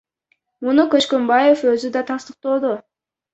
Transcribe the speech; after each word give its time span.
Муну 0.67 0.85
Көчкөнбаев 0.93 1.61
өзү 1.73 1.93
да 1.99 2.03
тастыктоодо. 2.09 2.73